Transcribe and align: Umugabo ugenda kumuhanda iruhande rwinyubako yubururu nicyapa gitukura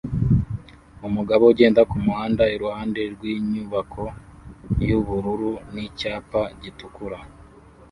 Umugabo 1.07 1.43
ugenda 1.51 1.81
kumuhanda 1.89 2.43
iruhande 2.55 3.01
rwinyubako 3.13 4.03
yubururu 4.87 5.51
nicyapa 5.73 6.41
gitukura 6.61 7.17